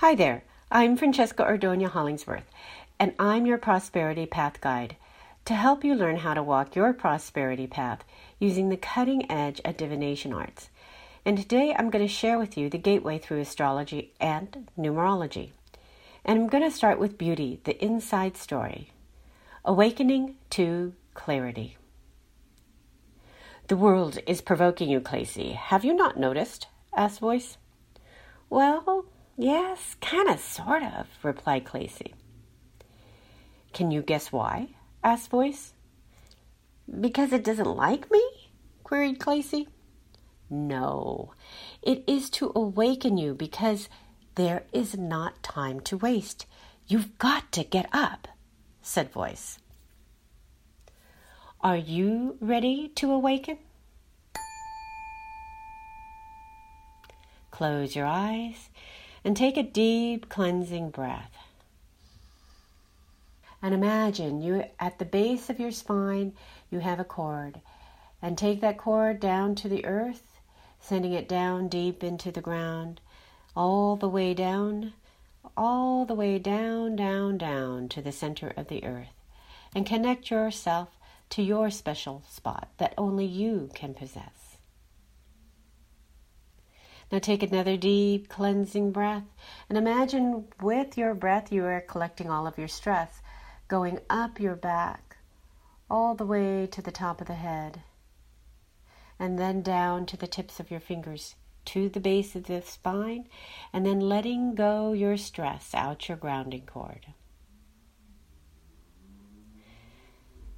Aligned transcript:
Hi 0.00 0.14
there, 0.14 0.44
I'm 0.70 0.96
Francesca 0.96 1.44
Ordonia 1.44 1.90
Hollingsworth, 1.90 2.50
and 2.98 3.12
I'm 3.18 3.44
your 3.44 3.58
Prosperity 3.58 4.24
Path 4.24 4.58
Guide 4.62 4.96
to 5.44 5.52
help 5.52 5.84
you 5.84 5.94
learn 5.94 6.16
how 6.16 6.32
to 6.32 6.42
walk 6.42 6.74
your 6.74 6.94
prosperity 6.94 7.66
path 7.66 8.02
using 8.38 8.70
the 8.70 8.78
cutting 8.78 9.30
edge 9.30 9.60
of 9.62 9.76
divination 9.76 10.32
arts. 10.32 10.70
And 11.26 11.36
today 11.36 11.76
I'm 11.78 11.90
going 11.90 12.02
to 12.02 12.10
share 12.10 12.38
with 12.38 12.56
you 12.56 12.70
the 12.70 12.78
gateway 12.78 13.18
through 13.18 13.40
astrology 13.40 14.14
and 14.18 14.70
numerology. 14.78 15.50
And 16.24 16.38
I'm 16.38 16.48
going 16.48 16.64
to 16.64 16.74
start 16.74 16.98
with 16.98 17.18
beauty, 17.18 17.60
the 17.64 17.76
inside 17.84 18.38
story. 18.38 18.92
Awakening 19.66 20.36
to 20.48 20.94
clarity. 21.12 21.76
The 23.68 23.76
world 23.76 24.18
is 24.26 24.40
provoking 24.40 24.88
you, 24.88 25.02
Clacy. 25.02 25.56
Have 25.56 25.84
you 25.84 25.92
not 25.92 26.18
noticed? 26.18 26.68
asked 26.96 27.20
Voice. 27.20 27.58
Well, 28.48 29.04
yes, 29.40 29.96
kind 30.00 30.28
of, 30.28 30.38
sort 30.40 30.82
of, 30.82 31.06
replied 31.22 31.64
Clacy. 31.64 32.12
Can 33.72 33.90
you 33.90 34.02
guess 34.02 34.30
why? 34.30 34.68
asked 35.02 35.30
Voice. 35.30 35.72
Because 37.00 37.32
it 37.32 37.44
doesn't 37.44 37.76
like 37.76 38.10
me? 38.10 38.22
queried 38.84 39.18
Clacy. 39.18 39.68
No, 40.48 41.32
it 41.80 42.02
is 42.06 42.28
to 42.30 42.50
awaken 42.56 43.16
you 43.16 43.34
because 43.34 43.88
there 44.34 44.64
is 44.72 44.96
not 44.96 45.42
time 45.42 45.80
to 45.80 45.96
waste. 45.96 46.46
You've 46.88 47.16
got 47.18 47.52
to 47.52 47.62
get 47.62 47.88
up, 47.92 48.26
said 48.82 49.12
Voice. 49.12 49.58
Are 51.60 51.76
you 51.76 52.36
ready 52.40 52.88
to 52.96 53.12
awaken? 53.12 53.58
Close 57.50 57.94
your 57.94 58.06
eyes 58.06 58.69
and 59.24 59.36
take 59.36 59.56
a 59.56 59.62
deep 59.62 60.28
cleansing 60.28 60.90
breath. 60.90 61.36
And 63.62 63.74
imagine 63.74 64.40
you 64.40 64.64
at 64.78 64.98
the 64.98 65.04
base 65.04 65.50
of 65.50 65.60
your 65.60 65.70
spine 65.70 66.32
you 66.70 66.78
have 66.78 66.98
a 66.98 67.04
cord 67.04 67.60
and 68.22 68.36
take 68.36 68.60
that 68.60 68.78
cord 68.78 69.20
down 69.20 69.54
to 69.56 69.68
the 69.68 69.84
earth, 69.84 70.38
sending 70.80 71.12
it 71.12 71.28
down 71.28 71.68
deep 71.68 72.02
into 72.02 72.30
the 72.30 72.40
ground, 72.40 73.00
all 73.54 73.96
the 73.96 74.08
way 74.08 74.32
down, 74.32 74.92
all 75.56 76.04
the 76.04 76.14
way 76.14 76.38
down, 76.38 76.96
down, 76.96 77.36
down 77.38 77.88
to 77.88 78.00
the 78.00 78.12
center 78.12 78.52
of 78.56 78.68
the 78.68 78.84
earth, 78.84 79.14
and 79.74 79.86
connect 79.86 80.30
yourself 80.30 80.88
to 81.30 81.42
your 81.42 81.70
special 81.70 82.22
spot 82.28 82.68
that 82.78 82.94
only 82.96 83.24
you 83.24 83.70
can 83.74 83.94
possess. 83.94 84.39
Now 87.10 87.18
take 87.18 87.42
another 87.42 87.76
deep 87.76 88.28
cleansing 88.28 88.92
breath 88.92 89.24
and 89.68 89.76
imagine 89.76 90.44
with 90.60 90.96
your 90.96 91.14
breath 91.14 91.50
you 91.50 91.64
are 91.64 91.80
collecting 91.80 92.30
all 92.30 92.46
of 92.46 92.56
your 92.58 92.68
stress 92.68 93.20
going 93.66 93.98
up 94.08 94.38
your 94.38 94.54
back 94.54 95.16
all 95.90 96.14
the 96.14 96.26
way 96.26 96.68
to 96.70 96.80
the 96.80 96.92
top 96.92 97.20
of 97.20 97.26
the 97.26 97.34
head 97.34 97.82
and 99.18 99.38
then 99.38 99.60
down 99.60 100.06
to 100.06 100.16
the 100.16 100.28
tips 100.28 100.60
of 100.60 100.70
your 100.70 100.80
fingers 100.80 101.34
to 101.64 101.88
the 101.88 102.00
base 102.00 102.34
of 102.36 102.44
the 102.44 102.62
spine 102.62 103.26
and 103.72 103.84
then 103.84 104.00
letting 104.00 104.54
go 104.54 104.92
your 104.92 105.16
stress 105.16 105.74
out 105.74 106.08
your 106.08 106.16
grounding 106.16 106.64
cord. 106.66 107.06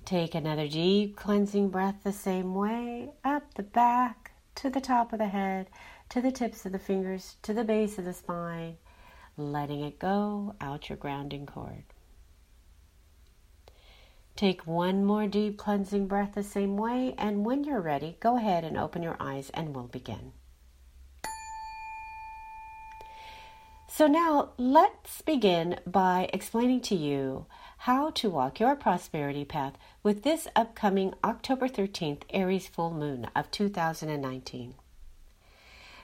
Take 0.05 0.35
another 0.35 0.69
deep 0.69 1.17
cleansing 1.17 1.71
breath 1.71 1.97
the 2.03 2.13
same 2.13 2.55
way, 2.55 3.11
up 3.25 3.55
the 3.55 3.63
back, 3.63 4.33
to 4.57 4.71
the 4.71 4.81
top 4.81 5.13
of 5.13 5.19
the 5.19 5.29
head, 5.29 5.69
to 6.13 6.21
the 6.21 6.31
tips 6.31 6.67
of 6.67 6.73
the 6.73 6.79
fingers, 6.79 7.37
to 7.41 7.55
the 7.55 7.65
base 7.65 7.97
of 7.97 8.05
the 8.05 8.13
spine, 8.13 8.77
letting 9.39 9.81
it 9.81 9.99
go 9.99 10.55
out 10.61 10.91
your 10.91 10.99
grounding 10.99 11.47
cord. 11.47 11.85
Take 14.37 14.67
one 14.67 15.07
more 15.07 15.27
deep 15.27 15.57
cleansing 15.57 16.09
breath 16.09 16.35
the 16.35 16.43
same 16.43 16.77
way, 16.77 17.15
and 17.17 17.47
when 17.47 17.65
you're 17.65 17.81
ready, 17.81 18.19
go 18.21 18.37
ahead 18.37 18.63
and 18.63 18.77
open 18.77 19.03
your 19.03 19.17
eyes 19.19 19.49
and 19.55 19.75
we'll 19.75 19.87
begin. 19.87 20.33
So, 23.89 24.07
now 24.07 24.51
let's 24.59 25.23
begin 25.23 25.81
by 25.87 26.29
explaining 26.35 26.83
to 26.83 26.95
you 26.95 27.47
how 27.79 28.11
to 28.11 28.29
walk 28.29 28.61
your 28.61 28.77
prosperity 28.77 29.47
path 29.47 29.79
with 30.03 30.25
this 30.25 30.47
upcoming 30.55 31.15
October 31.25 31.69
13th 31.69 32.25
Aries 32.29 32.69
full 32.69 32.93
moon 32.93 33.29
of 33.35 33.51
2019. 33.51 34.75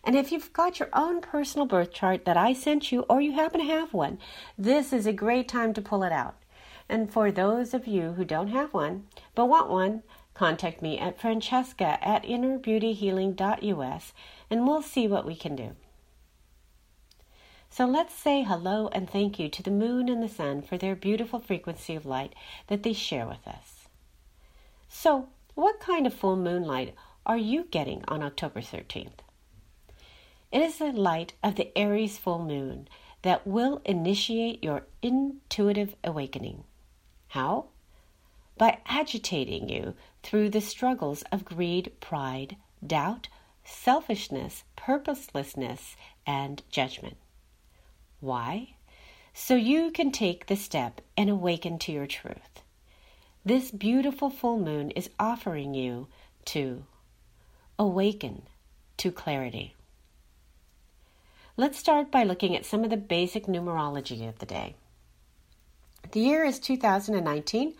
And 0.05 0.17
if 0.17 0.33
you've 0.33 0.53
got 0.53 0.79
your 0.79 0.89
own 0.93 1.21
personal 1.21 1.67
birth 1.67 1.93
chart 1.93 2.25
that 2.25 2.37
I 2.37 2.53
sent 2.53 2.93
you, 2.93 3.01
or 3.09 3.21
you 3.21 3.33
happen 3.33 3.61
to 3.61 3.67
have 3.67 3.93
one, 3.93 4.19
this 4.57 4.93
is 4.93 5.07
a 5.07 5.13
great 5.13 5.49
time 5.49 5.75
to 5.75 5.83
pull 5.83 6.03
it 6.03 6.13
out. 6.13 6.37
And 6.89 7.13
for 7.13 7.31
those 7.31 7.75
of 7.75 7.87
you 7.87 8.13
who 8.13 8.25
don't 8.25 8.49
have 8.49 8.73
one 8.73 9.07
but 9.35 9.47
want 9.47 9.69
one, 9.69 10.03
contact 10.35 10.81
me 10.81 10.99
at 10.99 11.21
francesca 11.21 11.99
at 12.07 12.23
innerbeautyhealing.us 12.25 14.13
and 14.51 14.67
we'll 14.67 14.83
see 14.83 15.07
what 15.07 15.27
we 15.27 15.35
can 15.35 15.57
do. 15.57 15.77
So 17.71 17.85
let's 17.87 18.15
say 18.15 18.43
hello 18.43 18.89
and 18.93 19.09
thank 19.09 19.39
you 19.39 19.49
to 19.51 19.63
the 19.63 19.71
moon 19.71 20.09
and 20.09 20.23
the 20.23 20.29
sun 20.29 20.63
for 20.63 20.79
their 20.79 20.97
beautiful 20.97 21.39
frequency 21.39 21.95
of 21.95 22.07
light 22.07 22.35
that 22.69 22.83
they 22.83 22.93
share 22.93 23.27
with 23.27 23.47
us. 23.47 23.89
So, 24.89 25.29
what 25.55 25.81
kind 25.81 26.07
of 26.07 26.15
full 26.15 26.37
moonlight 26.37 26.95
are 27.27 27.37
you 27.37 27.65
getting 27.65 28.05
on 28.09 28.23
October 28.23 28.61
13th? 28.61 29.21
It 30.51 30.63
is 30.63 30.79
the 30.79 30.93
light 30.93 31.35
of 31.43 31.57
the 31.57 31.77
Aries 31.77 32.17
full 32.17 32.39
moon 32.39 32.89
that 33.23 33.47
will 33.47 33.83
initiate 33.85 34.65
your 34.65 34.85
intuitive 35.03 35.95
awakening. 36.03 36.65
How? 37.29 37.67
By 38.57 38.79
agitating 38.87 39.69
you 39.69 39.95
through 40.23 40.51
the 40.51 40.61
struggles 40.61 41.23
of 41.31 41.45
greed, 41.45 41.93
pride, 42.01 42.57
doubt, 42.85 43.29
selfishness, 43.63 44.65
purposelessness, 44.75 45.97
and 46.27 46.63
judgment. 46.71 47.19
Why? 48.21 48.75
So 49.35 49.55
you 49.55 49.91
can 49.91 50.11
take 50.11 50.47
the 50.47 50.57
step 50.57 51.03
and 51.17 51.29
awaken 51.29 51.79
to 51.81 51.93
your 51.93 52.07
truth. 52.07 52.63
This 53.45 53.71
beautiful 53.71 54.31
full 54.31 54.59
moon 54.59 54.91
is 54.93 55.11
offering 55.21 55.75
you 55.75 56.09
to 56.47 56.85
awaken 57.79 58.43
to 58.97 59.13
clarity. 59.13 59.75
Let's 61.61 61.77
start 61.77 62.13
by 62.13 62.23
looking 62.23 62.55
at 62.55 62.65
some 62.65 62.85
of 62.85 62.91
the 62.91 62.97
basic 62.97 63.47
numerology 63.47 64.29
of 64.29 64.39
the 64.39 64.47
day. 64.47 64.77
The 66.13 66.21
year 66.21 66.45
is 66.45 66.61
2019, 66.61 67.75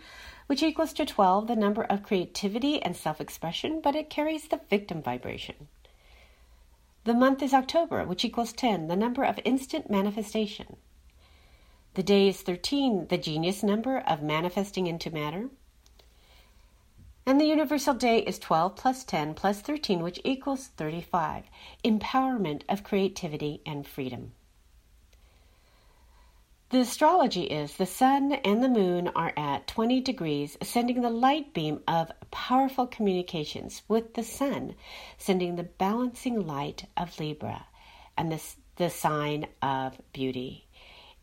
which 0.47 0.61
equals 0.61 0.91
to 0.91 1.05
12, 1.05 1.47
the 1.47 1.55
number 1.55 1.83
of 1.83 2.03
creativity 2.03 2.81
and 2.81 2.93
self 2.93 3.21
expression, 3.21 3.79
but 3.79 3.95
it 3.95 4.09
carries 4.09 4.49
the 4.49 4.59
victim 4.69 5.01
vibration. 5.01 5.69
The 7.05 7.13
month 7.13 7.41
is 7.41 7.53
October, 7.53 8.03
which 8.03 8.25
equals 8.25 8.51
10, 8.51 8.89
the 8.89 8.97
number 8.97 9.23
of 9.23 9.39
instant 9.45 9.89
manifestation. 9.89 10.75
The 11.93 12.03
day 12.03 12.27
is 12.27 12.41
13, 12.41 13.07
the 13.07 13.17
genius 13.17 13.63
number 13.63 13.99
of 13.99 14.21
manifesting 14.21 14.87
into 14.87 15.09
matter. 15.09 15.51
And 17.29 17.39
the 17.39 17.45
universal 17.45 17.93
day 17.93 18.23
is 18.23 18.39
12 18.39 18.75
plus 18.75 19.03
10 19.03 19.35
plus 19.35 19.61
13, 19.61 20.01
which 20.01 20.19
equals 20.23 20.69
35, 20.77 21.43
empowerment 21.83 22.63
of 22.67 22.83
creativity 22.83 23.61
and 23.67 23.85
freedom. 23.85 24.31
The 26.71 26.79
astrology 26.79 27.43
is 27.43 27.75
the 27.75 27.85
sun 27.85 28.33
and 28.33 28.63
the 28.63 28.67
moon 28.67 29.09
are 29.09 29.31
at 29.37 29.67
20 29.67 30.01
degrees, 30.01 30.57
sending 30.63 31.01
the 31.01 31.11
light 31.11 31.53
beam 31.53 31.83
of 31.87 32.11
powerful 32.31 32.87
communications, 32.87 33.83
with 33.87 34.15
the 34.15 34.23
sun 34.23 34.73
sending 35.19 35.55
the 35.55 35.69
balancing 35.77 36.47
light 36.47 36.85
of 36.97 37.19
Libra 37.19 37.67
and 38.17 38.31
the, 38.31 38.41
the 38.77 38.89
sign 38.89 39.45
of 39.61 40.01
beauty 40.13 40.65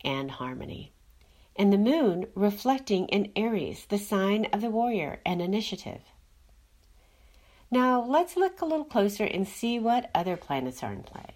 and 0.05 0.31
harmony. 0.31 0.93
And 1.59 1.73
the 1.73 1.79
moon 1.79 2.27
reflecting 2.35 3.09
in 3.09 3.33
Aries, 3.35 3.87
the 3.87 3.99
sign 3.99 4.47
of 4.53 4.61
the 4.61 4.71
warrior 4.71 5.21
and 5.25 5.41
initiative. 5.41 6.03
Now 7.71 8.03
let's 8.03 8.37
look 8.37 8.61
a 8.61 8.65
little 8.65 8.85
closer 8.85 9.25
and 9.25 9.49
see 9.49 9.79
what 9.79 10.11
other 10.15 10.37
planets 10.37 10.83
are 10.83 10.93
in 10.93 11.03
play. 11.03 11.35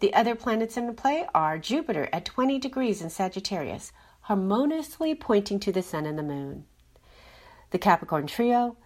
The 0.00 0.12
other 0.12 0.34
planets 0.34 0.76
in 0.76 0.94
play 0.96 1.26
are 1.34 1.58
Jupiter 1.58 2.08
at 2.12 2.24
20 2.24 2.58
degrees 2.58 3.00
in 3.00 3.10
Sagittarius, 3.10 3.92
harmoniously 4.22 5.14
pointing 5.14 5.60
to 5.60 5.72
the 5.72 5.82
Sun 5.82 6.04
and 6.04 6.18
the 6.18 6.22
Moon. 6.22 6.64
The 7.70 7.78
Capricorn 7.78 8.26
Trio, 8.26 8.76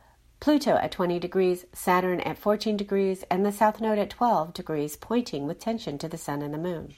Pluto 0.40 0.76
at 0.76 0.92
20 0.92 1.18
degrees, 1.18 1.64
Saturn 1.72 2.20
at 2.20 2.38
14 2.38 2.76
degrees, 2.76 3.24
and 3.30 3.44
the 3.44 3.50
South 3.50 3.80
Node 3.80 3.98
at 3.98 4.10
12 4.10 4.54
degrees, 4.54 4.96
pointing 4.96 5.46
with 5.46 5.58
tension 5.58 5.98
to 5.98 6.08
the 6.08 6.18
Sun 6.18 6.42
and 6.42 6.54
the 6.54 6.58
Moon. 6.58 6.94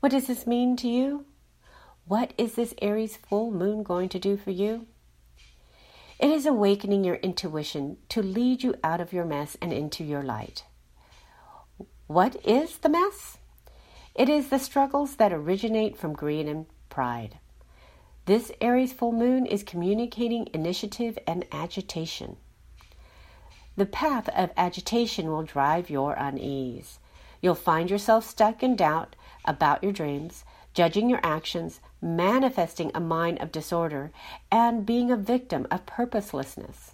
What 0.00 0.12
does 0.12 0.26
this 0.26 0.46
mean 0.46 0.76
to 0.76 0.88
you? 0.88 1.24
What 2.08 2.32
is 2.38 2.54
this 2.54 2.72
Aries 2.80 3.18
full 3.18 3.50
moon 3.50 3.82
going 3.82 4.08
to 4.08 4.18
do 4.18 4.38
for 4.38 4.50
you? 4.50 4.86
It 6.18 6.30
is 6.30 6.46
awakening 6.46 7.04
your 7.04 7.16
intuition 7.16 7.98
to 8.08 8.22
lead 8.22 8.62
you 8.62 8.76
out 8.82 9.02
of 9.02 9.12
your 9.12 9.26
mess 9.26 9.58
and 9.60 9.74
into 9.74 10.02
your 10.02 10.22
light. 10.22 10.64
What 12.06 12.42
is 12.46 12.78
the 12.78 12.88
mess? 12.88 13.36
It 14.14 14.30
is 14.30 14.48
the 14.48 14.58
struggles 14.58 15.16
that 15.16 15.34
originate 15.34 15.98
from 15.98 16.14
greed 16.14 16.46
and 16.46 16.64
pride. 16.88 17.40
This 18.24 18.50
Aries 18.62 18.94
full 18.94 19.12
moon 19.12 19.44
is 19.44 19.62
communicating 19.62 20.48
initiative 20.54 21.18
and 21.26 21.44
agitation. 21.52 22.38
The 23.76 23.84
path 23.84 24.30
of 24.30 24.50
agitation 24.56 25.28
will 25.28 25.42
drive 25.42 25.90
your 25.90 26.14
unease. 26.14 27.00
You'll 27.42 27.54
find 27.54 27.90
yourself 27.90 28.24
stuck 28.24 28.62
in 28.62 28.76
doubt 28.76 29.14
about 29.44 29.84
your 29.84 29.92
dreams, 29.92 30.46
judging 30.72 31.10
your 31.10 31.20
actions, 31.22 31.80
manifesting 32.00 32.90
a 32.94 33.00
mind 33.00 33.40
of 33.40 33.52
disorder, 33.52 34.10
and 34.50 34.86
being 34.86 35.10
a 35.10 35.16
victim 35.16 35.66
of 35.70 35.86
purposelessness. 35.86 36.92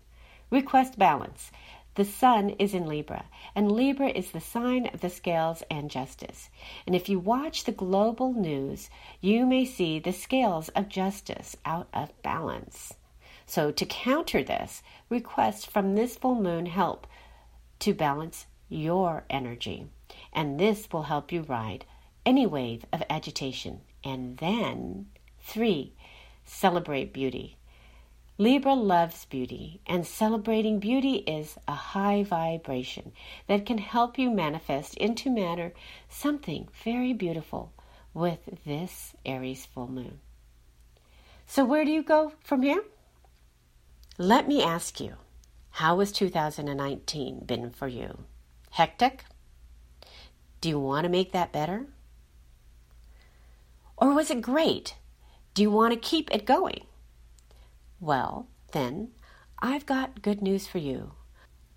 request 0.51 0.99
balance. 0.99 1.51
The 1.95 2.05
sun 2.05 2.51
is 2.51 2.75
in 2.75 2.87
Libra, 2.87 3.27
and 3.55 3.71
Libra 3.71 4.09
is 4.09 4.31
the 4.31 4.41
sign 4.41 4.87
of 4.87 5.01
the 5.01 5.11
scales 5.11 5.63
and 5.71 5.91
justice. 5.91 6.49
And 6.87 6.95
if 6.95 7.09
you 7.09 7.19
watch 7.19 7.65
the 7.65 7.73
global 7.73 8.33
news, 8.33 8.89
you 9.21 9.45
may 9.47 9.65
see 9.65 9.99
the 9.99 10.13
scales 10.13 10.69
of 10.71 10.89
justice 10.89 11.57
out 11.65 11.89
of 11.93 12.11
balance. 12.23 12.95
So, 13.47 13.71
to 13.71 13.85
counter 13.85 14.43
this, 14.43 14.83
request 15.09 15.71
from 15.71 15.95
this 15.95 16.17
full 16.17 16.37
moon 16.37 16.67
help 16.67 17.07
to 17.81 17.93
balance 17.93 18.47
your 18.69 19.25
energy 19.29 19.89
and 20.33 20.59
this 20.59 20.89
will 20.93 21.05
help 21.05 21.33
you 21.33 21.43
ride 21.43 21.85
any 22.25 22.47
wave 22.47 22.85
of 22.93 23.03
agitation. 23.11 23.81
And 24.05 24.39
then, 24.39 25.07
three, 25.41 25.95
celebrate 26.45 27.13
beauty. 27.13 27.57
Libra 28.39 28.73
loves 28.73 29.27
beauty, 29.27 29.81
and 29.87 30.07
celebrating 30.07 30.79
beauty 30.79 31.17
is 31.17 31.59
a 31.69 31.75
high 31.75 32.23
vibration 32.23 33.13
that 33.47 33.67
can 33.67 33.77
help 33.77 34.19
you 34.19 34.31
manifest 34.31 34.97
into 34.97 35.31
matter 35.31 35.75
something 36.09 36.67
very 36.83 37.13
beautiful 37.13 37.73
with 38.15 38.41
this 38.65 39.15
Aries 39.27 39.67
full 39.67 39.87
moon. 39.87 40.19
So, 41.47 41.65
where 41.65 41.85
do 41.85 41.91
you 41.91 42.03
go 42.03 42.33
from 42.43 42.63
here? 42.63 42.83
Let 44.17 44.49
me 44.49 44.63
ask 44.63 44.99
you, 44.99 45.17
how 45.71 45.99
has 45.99 46.11
2019 46.11 47.45
been 47.45 47.71
for 47.71 47.87
you? 47.87 48.25
Hectic? 48.71 49.25
Do 50.63 50.71
you 50.71 50.81
want 50.81 51.05
to 51.05 51.11
make 51.11 51.33
that 51.33 51.53
better? 51.53 51.87
Or 53.99 54.15
was 54.15 54.31
it 54.31 54.41
great? 54.41 54.95
Do 55.53 55.61
you 55.61 55.71
want 55.71 55.93
to 55.93 56.01
keep 56.01 56.31
it 56.35 56.47
going? 56.47 56.87
Well, 58.03 58.49
then, 58.73 59.13
I've 59.61 59.87
got 59.87 60.23
good 60.23 60.43
news 60.43 60.67
for 60.67 60.79
you. 60.79 61.13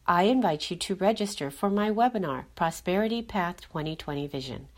I 0.07 0.23
invite 0.23 0.71
you 0.71 0.77
to 0.77 0.95
register 0.95 1.51
for 1.51 1.69
my 1.69 1.91
webinar, 1.91 2.45
Prosperity 2.55 3.21
Path 3.21 3.61
2020 3.61 4.25
Vision. 4.25 4.69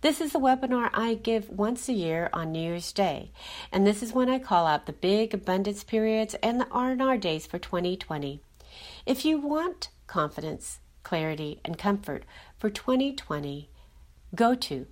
This 0.00 0.22
is 0.22 0.32
the 0.32 0.40
webinar 0.40 0.88
I 0.94 1.12
give 1.12 1.50
once 1.50 1.90
a 1.90 1.92
year 1.92 2.30
on 2.32 2.52
New 2.52 2.58
Year's 2.58 2.90
Day, 2.90 3.32
and 3.70 3.86
this 3.86 4.02
is 4.02 4.14
when 4.14 4.30
I 4.30 4.38
call 4.38 4.66
out 4.66 4.86
the 4.86 4.94
big 4.94 5.34
abundance 5.34 5.84
periods 5.84 6.36
and 6.42 6.58
the 6.58 6.68
R&R 6.70 7.18
days 7.18 7.44
for 7.44 7.58
2020. 7.58 8.40
If 9.04 9.26
you 9.26 9.38
want 9.38 9.90
confidence, 10.06 10.80
clarity, 11.02 11.60
and 11.66 11.76
comfort 11.76 12.24
for 12.56 12.70
2020, 12.70 13.68
go 14.34 14.54
to 14.54 14.86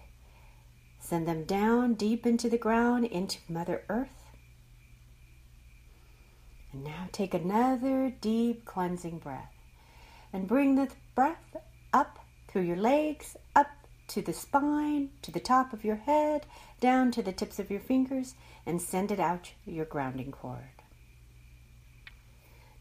Send 1.01 1.27
them 1.27 1.45
down 1.45 1.95
deep 1.95 2.25
into 2.25 2.49
the 2.49 2.57
ground, 2.57 3.07
into 3.07 3.41
Mother 3.49 3.83
Earth. 3.89 4.26
And 6.77 6.85
now 6.85 7.09
take 7.11 7.33
another 7.33 8.13
deep 8.21 8.67
cleansing 8.67 9.21
breath. 9.21 9.51
And 10.31 10.47
bring 10.47 10.75
the 10.75 10.91
breath 11.15 11.57
up 11.95 12.19
through 12.49 12.65
your 12.65 12.77
legs, 12.77 13.35
up 13.55 13.71
to 14.09 14.21
the 14.21 14.35
spine, 14.35 15.09
to 15.23 15.33
the 15.33 15.41
top 15.41 15.73
of 15.73 15.87
your 15.87 15.97
head, 15.97 16.45
down 16.79 17.13
to 17.13 17.23
the 17.23 17.33
tips 17.33 17.59
of 17.59 17.71
your 17.71 17.81
fingers, 17.81 18.35
and 18.67 18.83
send 18.83 19.11
it 19.11 19.19
out 19.19 19.53
your 19.65 19.87
grounding 19.87 20.31
cord. 20.31 20.83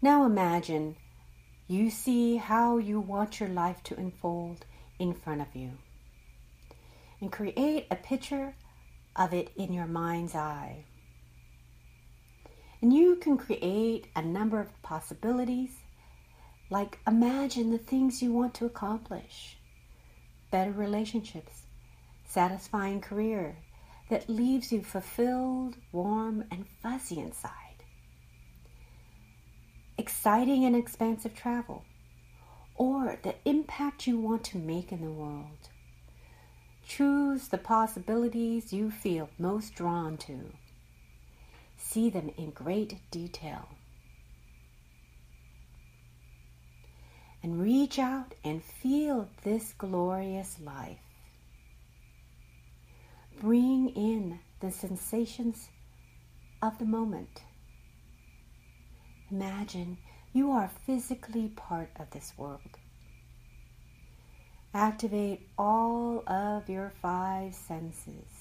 Now 0.02 0.26
imagine 0.26 0.98
you 1.70 1.90
see 1.90 2.36
how 2.36 2.78
you 2.78 3.00
want 3.00 3.40
your 3.40 3.48
life 3.48 3.82
to 3.84 3.96
unfold 3.96 4.66
in 5.00 5.14
front 5.14 5.40
of 5.40 5.56
you. 5.56 5.72
And 7.22 7.32
create 7.32 7.88
a 7.90 7.96
picture 7.96 8.56
of 9.16 9.34
it 9.34 9.52
in 9.56 9.72
your 9.72 9.88
mind's 9.88 10.36
eye. 10.36 10.84
And 12.86 12.94
you 12.94 13.16
can 13.16 13.36
create 13.36 14.06
a 14.16 14.22
number 14.22 14.60
of 14.60 14.80
possibilities, 14.84 15.72
like 16.70 17.00
imagine 17.08 17.72
the 17.72 17.80
things 17.80 18.22
you 18.22 18.32
want 18.32 18.54
to 18.54 18.68
accomplish. 18.68 19.58
Better 20.52 20.72
relationships, 20.72 21.64
satisfying 22.28 23.02
career 23.02 23.58
that 24.12 24.30
leaves 24.30 24.72
you 24.72 24.84
fulfilled, 24.84 25.78
warm, 25.92 26.44
and 26.52 26.68
fuzzy 26.84 27.18
inside. 27.18 27.82
Exciting 29.98 30.64
and 30.64 30.76
expansive 30.76 31.34
travel, 31.34 31.86
or 32.76 33.18
the 33.24 33.34
impact 33.46 34.06
you 34.06 34.20
want 34.20 34.44
to 34.44 34.60
make 34.60 34.92
in 34.92 35.02
the 35.02 35.10
world. 35.10 35.70
Choose 36.88 37.48
the 37.48 37.58
possibilities 37.58 38.72
you 38.72 38.92
feel 38.92 39.32
most 39.40 39.74
drawn 39.74 40.18
to. 40.18 40.52
See 41.78 42.10
them 42.10 42.30
in 42.38 42.52
great 42.52 43.00
detail. 43.12 43.70
and 47.46 47.62
reach 47.62 48.00
out 48.00 48.34
and 48.44 48.64
feel 48.64 49.30
this 49.44 49.72
glorious 49.78 50.60
life. 50.60 50.98
Bring 53.40 53.90
in 53.90 54.40
the 54.62 54.72
sensations 54.72 55.70
of 56.60 56.80
the 56.80 56.86
moment. 56.86 57.44
Imagine 59.30 60.00
you 60.34 60.50
are 60.54 60.72
physically 60.88 61.50
part 61.50 61.92
of 62.00 62.10
this 62.10 62.34
world. 62.36 62.80
Activate 64.74 65.48
all 65.56 66.24
of 66.26 66.68
your 66.68 66.94
five 67.00 67.54
senses. 67.54 68.35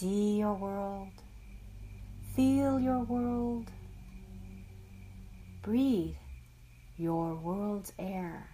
See 0.00 0.38
your 0.38 0.54
world. 0.54 1.12
Feel 2.34 2.80
your 2.80 3.00
world. 3.00 3.70
Breathe 5.60 6.14
your 6.96 7.34
world's 7.34 7.92
air, 7.98 8.48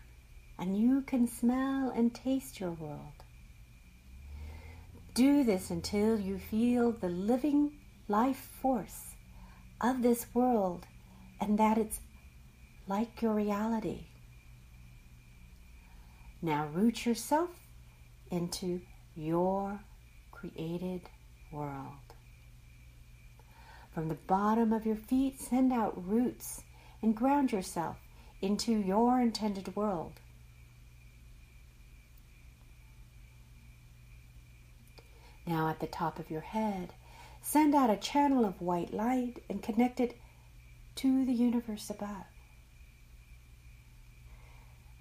and 0.59 0.77
you 0.77 1.03
can 1.03 1.29
smell 1.29 1.93
and 1.95 2.13
taste 2.13 2.59
your 2.59 2.73
world. 2.73 3.23
Do 5.15 5.45
this 5.45 5.71
until 5.71 6.19
you 6.19 6.41
feel 6.41 6.91
the 6.91 7.11
living 7.11 7.75
life 8.09 8.51
force 8.61 9.15
of 9.81 10.03
this 10.03 10.27
world 10.35 10.85
and 11.41 11.57
that 11.61 11.79
it's 11.79 12.01
like 12.89 13.23
your 13.23 13.35
reality. 13.35 14.01
Now 16.43 16.67
root 16.75 17.07
yourself 17.07 17.51
into 18.33 18.81
your 19.15 19.79
created 20.33 21.03
world. 21.51 22.15
From 23.93 24.09
the 24.09 24.15
bottom 24.15 24.73
of 24.73 24.85
your 24.85 24.97
feet, 24.97 25.41
send 25.41 25.73
out 25.73 26.07
roots 26.07 26.63
and 27.03 27.17
ground 27.17 27.53
yourself 27.53 27.97
into 28.43 28.73
your 28.73 29.21
intended 29.21 29.75
world. 29.75 30.21
Now, 35.47 35.69
at 35.69 35.81
the 35.81 35.87
top 35.87 36.19
of 36.19 36.31
your 36.31 36.41
head, 36.41 36.93
send 37.41 37.75
out 37.75 37.89
a 37.89 37.97
channel 37.97 38.45
of 38.45 38.61
white 38.61 38.93
light 38.93 39.43
and 39.49 39.63
connect 39.63 40.01
it 40.01 40.19
to 40.97 41.25
the 41.25 41.33
universe 41.33 41.89
above. 41.89 42.27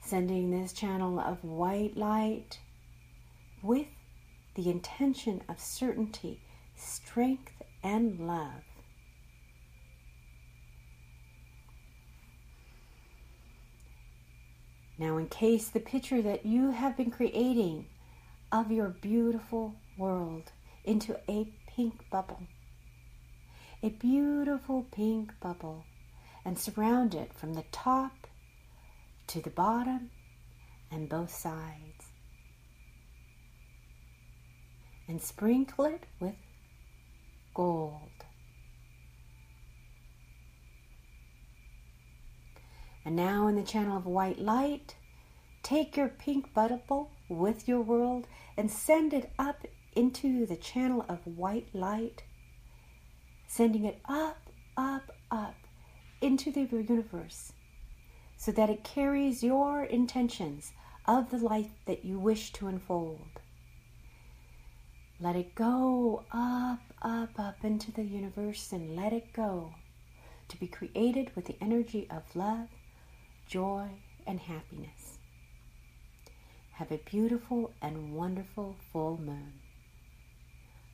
Sending 0.02 0.52
this 0.52 0.72
channel 0.72 1.20
of 1.20 1.44
white 1.44 1.98
light 1.98 2.60
with 3.64 3.88
the 4.56 4.70
intention 4.70 5.42
of 5.48 5.60
certainty, 5.60 6.42
strength, 6.76 7.62
and 7.84 8.20
love. 8.28 8.64
Now 14.98 15.18
encase 15.18 15.68
the 15.68 15.82
picture 15.82 16.22
that 16.22 16.46
you 16.46 16.72
have 16.72 16.96
been 16.96 17.12
creating 17.12 17.88
of 18.52 18.72
your 18.72 18.90
beautiful 18.90 19.76
world 19.98 20.52
into 20.86 21.20
a 21.30 21.52
pink 21.68 22.10
bubble. 22.10 22.44
A 23.84 23.90
beautiful 23.90 24.86
pink 24.92 25.34
bubble 25.42 25.84
and 26.46 26.58
surround 26.58 27.14
it 27.14 27.34
from 27.34 27.54
the 27.56 27.66
top 27.72 28.28
to 29.28 29.42
the 29.42 29.50
bottom 29.50 30.12
and 30.90 31.10
both 31.10 31.34
sides. 31.36 32.05
And 35.08 35.22
sprinkle 35.22 35.86
it 35.86 36.06
with 36.20 36.36
gold. 37.54 38.10
And 43.06 43.16
now, 43.16 43.48
in 43.48 43.56
the 43.56 43.64
channel 43.64 43.98
of 43.98 44.08
white 44.08 44.40
light, 44.40 44.96
take 45.62 45.96
your 45.96 46.10
pink 46.10 46.54
bubble 46.54 47.12
with 47.30 47.68
your 47.68 47.82
world 47.82 48.28
and 48.58 48.72
send 48.72 49.14
it 49.14 49.32
up 49.38 49.66
into 49.96 50.46
the 50.48 50.56
channel 50.56 51.06
of 51.08 51.20
white 51.26 51.74
light, 51.74 52.24
sending 53.48 53.86
it 53.86 54.02
up, 54.06 54.50
up, 54.76 55.12
up 55.30 55.56
into 56.20 56.52
the 56.52 56.62
universe 56.62 57.54
so 58.38 58.52
that 58.52 58.70
it 58.70 58.84
carries 58.84 59.44
your 59.44 59.84
intentions 59.84 60.74
of 61.06 61.30
the 61.30 61.38
life 61.38 61.72
that 61.86 62.04
you 62.04 62.20
wish 62.20 62.52
to 62.54 62.68
unfold. 62.68 63.40
Let 65.20 65.36
it 65.36 65.56
go 65.56 66.24
up, 66.32 66.82
up, 67.02 67.40
up 67.40 67.64
into 67.64 67.92
the 67.92 68.04
universe 68.04 68.72
and 68.72 68.96
let 68.96 69.14
it 69.14 69.34
go 69.34 69.74
to 70.48 70.60
be 70.60 70.68
created 70.68 71.36
with 71.36 71.46
the 71.46 71.56
energy 71.62 72.08
of 72.10 72.24
love 72.36 72.68
joy, 73.48 73.88
and 74.26 74.40
happiness. 74.40 75.20
Have 76.74 76.92
a 76.92 76.98
beautiful 76.98 77.72
and 77.82 78.16
wonderful 78.16 78.76
full 78.92 79.18
moon. 79.18 79.54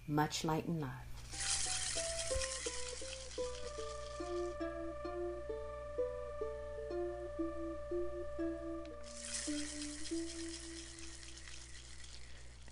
Much 0.08 0.44
light 0.44 0.68
and 0.68 0.82
love. 0.82 1.11